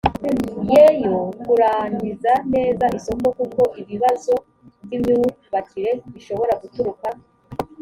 ye 0.71 0.83
yo 1.03 1.17
kurangiza 1.43 2.33
neza 2.53 2.85
isoko 2.97 3.27
kuko 3.39 3.61
ibibazo 3.81 4.33
by 4.83 4.91
imyubakire 4.97 5.91
bishobora 6.13 6.53
guturuka 6.61 7.07